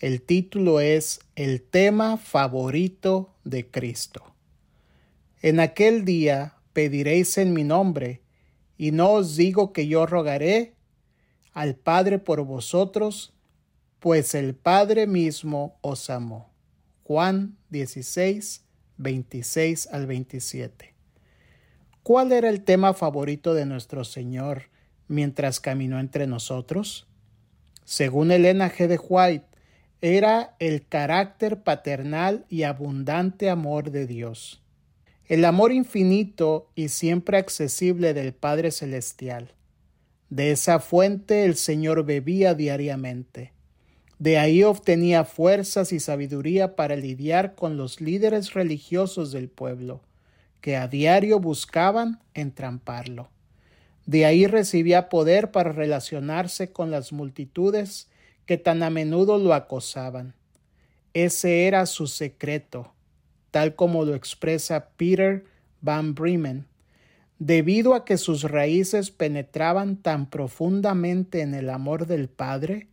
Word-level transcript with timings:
El 0.00 0.22
título 0.22 0.80
es 0.80 1.20
El 1.36 1.62
tema 1.62 2.16
favorito 2.16 3.32
de 3.44 3.70
Cristo. 3.70 4.34
En 5.40 5.60
aquel 5.60 6.04
día 6.04 6.56
pediréis 6.72 7.38
en 7.38 7.52
mi 7.52 7.62
nombre, 7.62 8.20
y 8.76 8.90
no 8.90 9.12
os 9.12 9.36
digo 9.36 9.72
que 9.72 9.86
yo 9.86 10.04
rogaré 10.04 10.74
al 11.52 11.76
Padre 11.76 12.18
por 12.18 12.42
vosotros, 12.44 13.34
pues 14.00 14.34
el 14.34 14.56
Padre 14.56 15.06
mismo 15.06 15.78
os 15.80 16.10
amó. 16.10 16.50
Juan 17.04 17.56
16, 17.70 18.64
26 18.96 19.86
al 19.92 20.06
27. 20.08 20.92
¿Cuál 22.02 22.32
era 22.32 22.48
el 22.48 22.64
tema 22.64 22.94
favorito 22.94 23.54
de 23.54 23.64
nuestro 23.64 24.04
Señor 24.04 24.64
mientras 25.06 25.60
caminó 25.60 26.00
entre 26.00 26.26
nosotros? 26.26 27.06
Según 27.84 28.32
Elena 28.32 28.72
G. 28.72 28.88
de 28.88 28.98
White, 28.98 29.53
era 30.04 30.54
el 30.58 30.86
carácter 30.86 31.62
paternal 31.62 32.44
y 32.50 32.64
abundante 32.64 33.48
amor 33.48 33.90
de 33.90 34.06
Dios, 34.06 34.60
el 35.28 35.46
amor 35.46 35.72
infinito 35.72 36.68
y 36.74 36.90
siempre 36.90 37.38
accesible 37.38 38.12
del 38.12 38.34
Padre 38.34 38.70
Celestial. 38.70 39.52
De 40.28 40.50
esa 40.50 40.78
fuente 40.78 41.46
el 41.46 41.54
Señor 41.54 42.04
bebía 42.04 42.52
diariamente. 42.52 43.52
De 44.18 44.36
ahí 44.36 44.62
obtenía 44.62 45.24
fuerzas 45.24 45.90
y 45.90 46.00
sabiduría 46.00 46.76
para 46.76 46.96
lidiar 46.96 47.54
con 47.54 47.78
los 47.78 48.02
líderes 48.02 48.52
religiosos 48.52 49.32
del 49.32 49.48
pueblo, 49.48 50.02
que 50.60 50.76
a 50.76 50.86
diario 50.86 51.40
buscaban 51.40 52.20
entramparlo. 52.34 53.30
De 54.04 54.26
ahí 54.26 54.46
recibía 54.46 55.08
poder 55.08 55.50
para 55.50 55.72
relacionarse 55.72 56.72
con 56.72 56.90
las 56.90 57.10
multitudes 57.10 58.10
que 58.46 58.58
tan 58.58 58.82
a 58.82 58.90
menudo 58.90 59.38
lo 59.38 59.54
acosaban. 59.54 60.34
Ese 61.12 61.66
era 61.66 61.86
su 61.86 62.06
secreto, 62.06 62.92
tal 63.50 63.74
como 63.74 64.04
lo 64.04 64.14
expresa 64.14 64.88
Peter 64.96 65.44
Van 65.80 66.14
Bremen. 66.14 66.66
Debido 67.38 67.94
a 67.94 68.04
que 68.04 68.16
sus 68.16 68.42
raíces 68.42 69.10
penetraban 69.10 69.96
tan 69.96 70.30
profundamente 70.30 71.40
en 71.40 71.54
el 71.54 71.70
amor 71.70 72.06
del 72.06 72.28
Padre, 72.28 72.88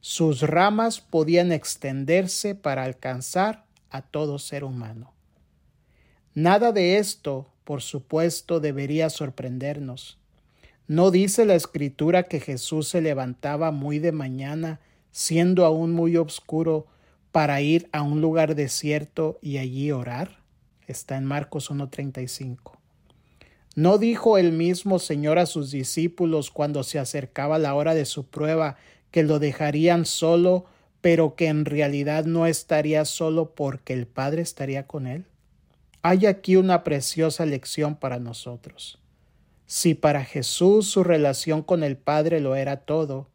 sus 0.00 0.42
ramas 0.42 1.00
podían 1.00 1.50
extenderse 1.50 2.54
para 2.54 2.84
alcanzar 2.84 3.64
a 3.90 4.02
todo 4.02 4.38
ser 4.38 4.64
humano. 4.64 5.12
Nada 6.34 6.72
de 6.72 6.98
esto, 6.98 7.50
por 7.64 7.82
supuesto, 7.82 8.60
debería 8.60 9.10
sorprendernos. 9.10 10.18
¿No 10.86 11.10
dice 11.10 11.44
la 11.44 11.54
Escritura 11.54 12.24
que 12.24 12.38
Jesús 12.38 12.88
se 12.88 13.00
levantaba 13.00 13.70
muy 13.72 13.98
de 13.98 14.12
mañana 14.12 14.80
siendo 15.16 15.64
aún 15.64 15.92
muy 15.92 16.18
oscuro, 16.18 16.84
para 17.32 17.62
ir 17.62 17.88
a 17.90 18.02
un 18.02 18.20
lugar 18.20 18.54
desierto 18.54 19.38
y 19.40 19.56
allí 19.56 19.90
orar? 19.90 20.40
Está 20.86 21.16
en 21.16 21.24
Marcos 21.24 21.70
1.35. 21.70 22.72
¿No 23.74 23.96
dijo 23.96 24.36
el 24.36 24.52
mismo 24.52 24.98
Señor 24.98 25.38
a 25.38 25.46
sus 25.46 25.70
discípulos 25.70 26.50
cuando 26.50 26.82
se 26.82 26.98
acercaba 26.98 27.58
la 27.58 27.74
hora 27.74 27.94
de 27.94 28.04
su 28.04 28.26
prueba 28.26 28.76
que 29.10 29.22
lo 29.22 29.38
dejarían 29.38 30.04
solo, 30.04 30.66
pero 31.00 31.34
que 31.34 31.46
en 31.46 31.64
realidad 31.64 32.26
no 32.26 32.44
estaría 32.44 33.06
solo 33.06 33.54
porque 33.54 33.94
el 33.94 34.06
Padre 34.06 34.42
estaría 34.42 34.86
con 34.86 35.06
él? 35.06 35.24
Hay 36.02 36.26
aquí 36.26 36.56
una 36.56 36.84
preciosa 36.84 37.46
lección 37.46 37.96
para 37.96 38.18
nosotros. 38.18 38.98
Si 39.64 39.94
para 39.94 40.24
Jesús 40.24 40.90
su 40.90 41.02
relación 41.02 41.62
con 41.62 41.82
el 41.82 41.96
Padre 41.96 42.40
lo 42.40 42.54
era 42.54 42.76
todo, 42.76 43.30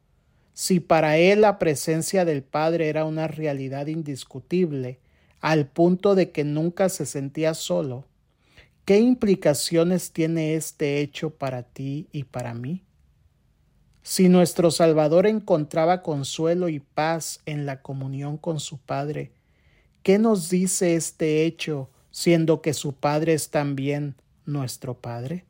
si 0.53 0.79
para 0.79 1.17
él 1.17 1.41
la 1.41 1.59
presencia 1.59 2.25
del 2.25 2.43
Padre 2.43 2.89
era 2.89 3.05
una 3.05 3.27
realidad 3.27 3.87
indiscutible, 3.87 4.99
al 5.39 5.67
punto 5.67 6.13
de 6.15 6.31
que 6.31 6.43
nunca 6.43 6.89
se 6.89 7.05
sentía 7.05 7.53
solo, 7.53 8.05
¿qué 8.85 8.99
implicaciones 8.99 10.11
tiene 10.11 10.55
este 10.55 10.99
hecho 10.99 11.31
para 11.31 11.63
ti 11.63 12.07
y 12.11 12.25
para 12.25 12.53
mí? 12.53 12.83
Si 14.03 14.29
nuestro 14.29 14.71
Salvador 14.71 15.27
encontraba 15.27 16.01
consuelo 16.01 16.69
y 16.69 16.79
paz 16.79 17.39
en 17.45 17.65
la 17.65 17.81
comunión 17.81 18.37
con 18.37 18.59
su 18.59 18.77
Padre, 18.77 19.31
¿qué 20.03 20.19
nos 20.19 20.49
dice 20.49 20.95
este 20.95 21.45
hecho 21.45 21.89
siendo 22.09 22.61
que 22.61 22.73
su 22.73 22.93
Padre 22.93 23.33
es 23.33 23.49
también 23.49 24.15
nuestro 24.45 24.95
Padre? 24.95 25.45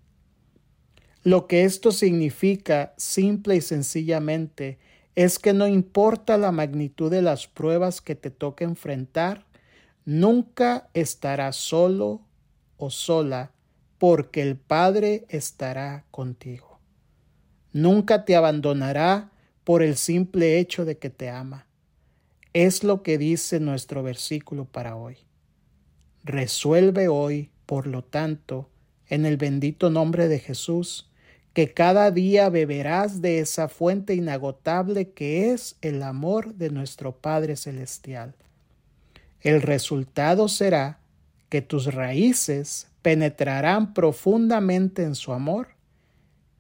Lo 1.24 1.48
que 1.48 1.64
esto 1.66 1.92
significa, 1.92 2.94
simple 2.98 3.56
y 3.56 3.62
sencillamente, 3.62 4.80
es 5.16 5.40
que 5.40 5.54
no 5.54 5.68
importa 5.68 6.38
la 6.38 6.52
magnitud 6.52 7.12
de 7.12 7.22
las 7.22 7.48
pruebas 7.48 8.02
que 8.02 8.16
te 8.16 8.32
toque 8.32 8.64
enfrentar, 8.64 9.46
nunca 10.06 10.90
estarás 10.94 11.56
solo 11.56 12.22
o 12.78 12.90
sola 12.90 13.52
porque 13.98 14.42
el 14.42 14.56
Padre 14.56 15.26
estará 15.30 16.06
contigo. 16.12 16.80
Nunca 17.74 18.26
te 18.26 18.36
abandonará 18.36 19.32
por 19.64 19.84
el 19.84 19.96
simple 19.96 20.60
hecho 20.60 20.86
de 20.86 20.98
que 20.98 21.10
te 21.10 21.30
ama. 21.30 21.68
Es 22.54 22.84
lo 22.84 23.04
que 23.04 23.18
dice 23.18 23.60
nuestro 23.60 24.04
versículo 24.04 24.66
para 24.66 24.96
hoy. 24.96 25.18
Resuelve 26.24 27.08
hoy, 27.08 27.52
por 27.66 27.88
lo 27.88 28.04
tanto, 28.04 28.70
en 29.08 29.26
el 29.26 29.38
bendito 29.38 29.90
nombre 29.90 30.28
de 30.28 30.40
Jesús, 30.40 31.11
que 31.54 31.74
cada 31.74 32.12
día 32.12 32.50
beberás 32.50 33.22
de 33.22 33.40
esa 33.40 33.68
fuente 33.68 34.16
inagotable 34.16 35.10
que 35.12 35.52
es 35.52 35.76
el 35.82 36.02
amor 36.04 36.56
de 36.56 36.70
nuestro 36.70 37.12
Padre 37.12 37.56
Celestial. 37.58 38.36
El 39.42 39.62
resultado 39.62 40.48
será 40.48 41.00
que 41.50 41.62
tus 41.62 41.94
raíces 41.94 42.88
penetrarán 43.02 43.94
profundamente 43.94 45.04
en 45.04 45.16
su 45.16 45.34
amor 45.34 45.70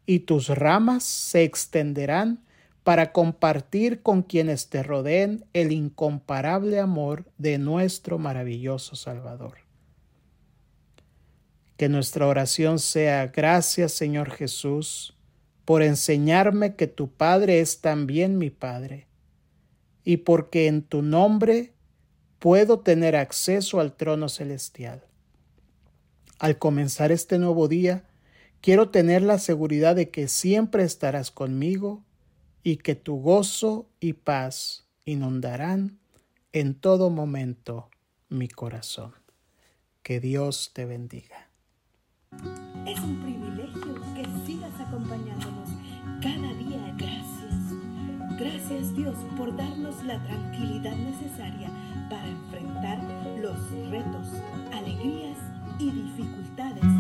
y 0.05 0.19
tus 0.19 0.49
ramas 0.49 1.03
se 1.03 1.43
extenderán 1.43 2.43
para 2.83 3.11
compartir 3.11 4.01
con 4.01 4.23
quienes 4.23 4.69
te 4.69 4.83
rodeen 4.83 5.45
el 5.53 5.71
incomparable 5.71 6.79
amor 6.79 7.25
de 7.37 7.59
nuestro 7.59 8.17
maravilloso 8.17 8.95
Salvador. 8.95 9.70
Que 11.81 11.89
nuestra 11.89 12.27
oración 12.27 12.77
sea 12.77 13.25
gracias 13.25 13.91
Señor 13.93 14.29
Jesús 14.29 15.17
por 15.65 15.81
enseñarme 15.81 16.75
que 16.75 16.85
tu 16.85 17.11
Padre 17.11 17.59
es 17.59 17.81
también 17.81 18.37
mi 18.37 18.51
Padre 18.51 19.07
y 20.03 20.17
porque 20.17 20.67
en 20.67 20.83
tu 20.83 21.01
nombre 21.01 21.73
puedo 22.37 22.81
tener 22.81 23.15
acceso 23.15 23.79
al 23.79 23.95
trono 23.95 24.29
celestial. 24.29 25.03
Al 26.37 26.59
comenzar 26.59 27.11
este 27.11 27.39
nuevo 27.39 27.67
día, 27.67 28.03
quiero 28.61 28.89
tener 28.91 29.23
la 29.23 29.39
seguridad 29.39 29.95
de 29.95 30.11
que 30.11 30.27
siempre 30.27 30.83
estarás 30.83 31.31
conmigo 31.31 32.03
y 32.61 32.77
que 32.77 32.93
tu 32.93 33.15
gozo 33.15 33.89
y 33.99 34.13
paz 34.13 34.85
inundarán 35.03 35.97
en 36.53 36.75
todo 36.75 37.09
momento 37.09 37.89
mi 38.29 38.47
corazón. 38.49 39.15
Que 40.03 40.19
Dios 40.19 40.73
te 40.75 40.85
bendiga. 40.85 41.50
Es 42.85 42.97
un 43.01 43.17
privilegio 43.21 43.93
que 44.15 44.25
sigas 44.45 44.79
acompañándonos 44.79 45.69
cada 46.21 46.53
día. 46.53 46.95
Gracias. 46.97 48.39
Gracias 48.39 48.95
Dios 48.95 49.17
por 49.35 49.53
darnos 49.55 50.01
la 50.05 50.17
tranquilidad 50.23 50.95
necesaria 50.95 51.69
para 52.09 52.25
enfrentar 52.25 52.99
los 53.41 53.89
retos, 53.89 54.27
alegrías 54.71 55.37
y 55.77 55.91
dificultades 55.91 56.90